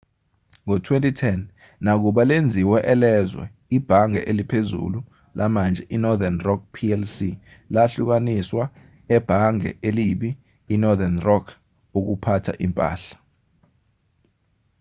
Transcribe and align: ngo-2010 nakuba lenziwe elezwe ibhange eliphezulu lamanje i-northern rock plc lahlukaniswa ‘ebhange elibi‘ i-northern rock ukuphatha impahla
ngo-2010 0.65 1.23
nakuba 1.83 2.21
lenziwe 2.29 2.77
elezwe 2.93 3.45
ibhange 3.77 4.21
eliphezulu 4.31 4.99
lamanje 5.37 5.83
i-northern 5.95 6.37
rock 6.47 6.61
plc 6.75 7.17
lahlukaniswa 7.73 8.63
‘ebhange 9.15 9.69
elibi‘ 9.87 10.29
i-northern 10.73 11.17
rock 11.27 11.45
ukuphatha 11.97 12.53
impahla 12.65 13.17